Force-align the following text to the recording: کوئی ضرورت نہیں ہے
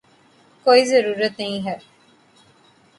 کوئی 0.65 0.85
ضرورت 0.85 1.39
نہیں 1.39 1.65
ہے 1.65 1.77